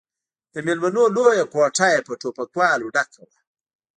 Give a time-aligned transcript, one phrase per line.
[0.53, 3.39] د ميلمنو لويه کوټه يې په ټوپکوالو ډکه وه.